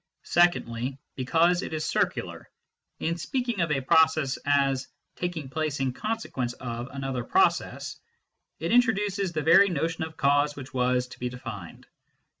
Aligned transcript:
Secondly, 0.23 0.97
because 1.13 1.61
it 1.61 1.73
is 1.73 1.85
circular: 1.85 2.49
in 2.97 3.17
speaking 3.17 3.61
of 3.61 3.71
a 3.71 3.81
process 3.81 4.39
as" 4.47 4.87
taking 5.17 5.47
place 5.47 5.79
in 5.79 5.93
consequence 5.93 6.53
of" 6.53 6.87
another 6.91 7.23
process, 7.23 7.97
it 8.59 8.71
introduces 8.71 9.31
the 9.31 9.43
very 9.43 9.69
notion 9.69 10.03
of 10.03 10.17
cause 10.17 10.55
which 10.55 10.73
was 10.73 11.05
to 11.05 11.19
be 11.19 11.29
denned. 11.29 11.85